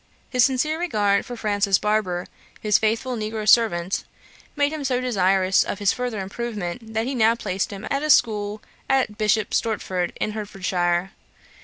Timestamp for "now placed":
7.13-7.69